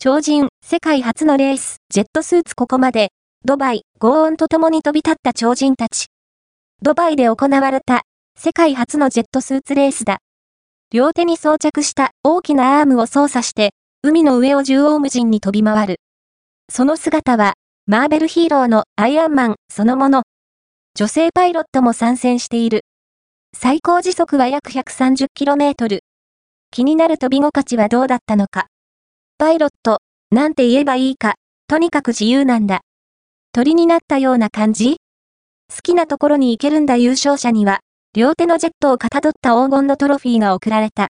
[0.00, 3.08] 超人、世界初のレース、ジェットスーツここまで、
[3.44, 6.06] ドバイ、轟音と共に飛び立った超人たち。
[6.80, 8.02] ドバイで行われた、
[8.38, 10.18] 世界初のジェットスーツレースだ。
[10.92, 13.70] 両手に装着した大きなアームを操作して、
[14.04, 15.96] 海の上を縦横無尽に飛び回る。
[16.70, 17.54] その姿は、
[17.86, 20.22] マーベルヒーローのアイアンマンそのもの。
[20.94, 22.82] 女性パイロットも参戦している。
[23.52, 25.98] 最高時速は約 130km。
[26.70, 28.68] 気になる飛び心地はどうだったのか。
[29.40, 30.00] パイロット、
[30.32, 31.36] なんて言えばいいか、
[31.68, 32.80] とにかく自由なんだ。
[33.52, 34.96] 鳥になったような感じ？
[35.72, 37.78] 好きなところに行けるんだ優勝者には、
[38.14, 41.06] 両手のジェットをかたどった黄金のトロフィーが贈られた。